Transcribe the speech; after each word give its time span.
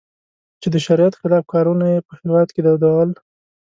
چې 0.61 0.67
د 0.73 0.75
شریعت 0.85 1.13
خلاف 1.21 1.43
کارونه 1.53 1.85
یې 1.93 1.99
په 2.07 2.13
هېواد 2.21 2.47
کې 2.53 2.61
دودول. 2.65 3.09